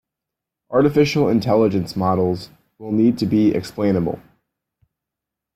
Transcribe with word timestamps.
Artificial 0.71 1.29
Intelligence 1.29 1.95
models 1.95 2.49
will 2.79 2.91
need 2.91 3.19
to 3.19 3.27
be 3.27 3.53
explainable. 3.53 4.19